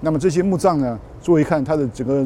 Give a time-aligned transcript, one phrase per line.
[0.00, 2.24] 那么这些墓葬呢，注意看它的整个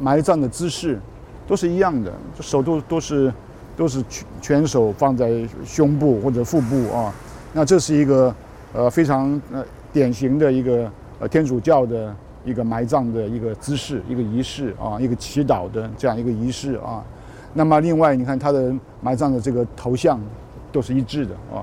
[0.00, 0.98] 埋葬的姿势
[1.46, 3.32] 都是一样的，手都都是
[3.76, 7.14] 都是全全手放在胸部或者腹部啊。
[7.52, 8.34] 那这是一个
[8.72, 10.90] 呃非常呃典型的一个
[11.20, 12.12] 呃天主教的
[12.44, 17.04] 一个埋葬的一个姿势，一个仪式啊，一个祈祷的这样一个仪式啊。
[17.54, 20.18] 那么另外你看它的埋葬的这个头像
[20.72, 21.62] 都是一致的啊。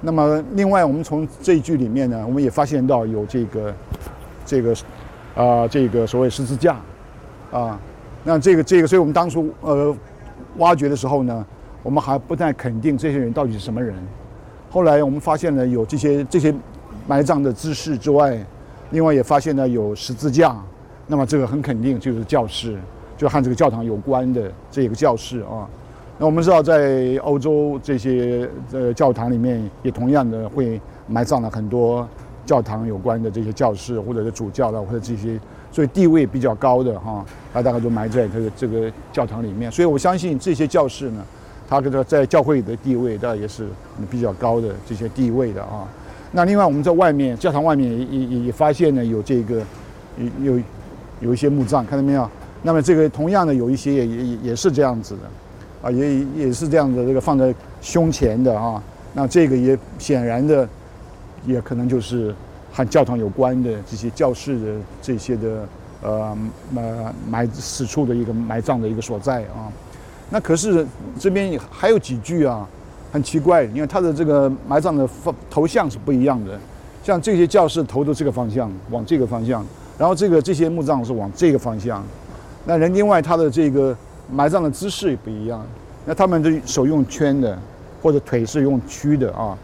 [0.00, 3.74] 那么另外我们从这一句里面呢，我们也发现到有这个。
[4.46, 4.74] 这个，
[5.34, 6.76] 啊、这个所谓十字架，
[7.52, 7.78] 啊，
[8.24, 9.94] 那这个这个，所以我们当初呃
[10.58, 11.44] 挖掘的时候呢，
[11.82, 13.94] 我们还不太肯定这些人到底是什么人。
[14.70, 16.54] 后来我们发现了有这些这些
[17.06, 18.38] 埋葬的姿势之外，
[18.90, 20.56] 另外也发现了有十字架，
[21.06, 22.78] 那么这个很肯定就是教士，
[23.16, 25.68] 就和这个教堂有关的这个教士啊。
[26.18, 32.08] 那我们知道在欧洲这些呃教堂里面也同样的会埋葬了很多。
[32.46, 35.38] 教堂有关的这些教士，或者是主教的，或者这些，
[35.72, 39.70] 所以地位比较高的哈，他大概都埋在这个这个教堂里面。
[39.70, 41.24] 所以我相信这些教士呢，
[41.68, 43.66] 他这个在教会里的地位，大概也是
[44.08, 45.88] 比较高的这些地位的啊。
[46.30, 49.60] 那另外我们在外面教堂外面也也也发现呢，有这个
[50.40, 50.58] 有
[51.20, 52.30] 有一些墓葬，看到没有？
[52.62, 58.80] 那么这个同样的有一些也也也是这样子的啊，也也是这样的，这个放在胸前的啊。
[59.14, 60.68] 那这个也显然的。
[61.46, 62.34] 也可能就是
[62.72, 64.66] 和教堂有关的这些教士的
[65.00, 65.68] 这些的
[66.02, 66.36] 呃
[66.74, 69.72] 呃埋死处的一个埋葬的一个所在啊。
[70.28, 70.86] 那可是
[71.18, 72.68] 这边还有几具啊，
[73.12, 76.58] 很奇怪，你看他的这个埋葬的方头像是不一样的，
[77.04, 79.64] 像这些教士头都这个方向，往这个方向，
[79.96, 82.04] 然后这个这些墓葬是往这个方向。
[82.64, 83.96] 那人另外他的这个
[84.30, 85.64] 埋葬的姿势也不一样，
[86.04, 87.56] 那他们的手用圈的，
[88.02, 89.56] 或者腿是用曲的啊。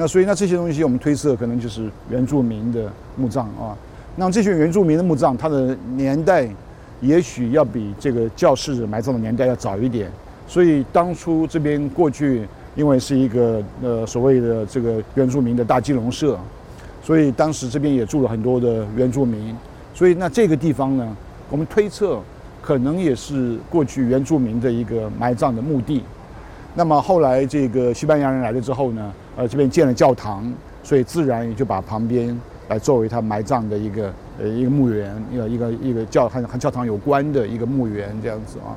[0.00, 3.76] 那所以，那这些东西我们推测可能就是原住民的墓葬啊。
[4.16, 6.48] 那这些原住民的墓葬，它的年代
[7.02, 10.10] 也许要比这个教士埋葬的年代要早一点。
[10.48, 16.38] 所以当初这边过去，因为是一个呃所谓的这个原住民的大吉隆社，
[17.02, 19.54] 所以当时这边也住了很多的原住民。
[19.92, 21.14] 所以那这个地方呢，
[21.50, 22.18] 我们推测
[22.62, 26.02] 可能也是过去原住民的一个埋葬的墓地。
[26.74, 32.38] 那么后来这个西班牙人来了之后呢，呃，这边建了教堂，所以自然也就把旁边
[32.68, 38.76] 来作为他埋葬的一个呃一个墓园，一个一个一个教和和教堂有关的一个墓园这样子啊。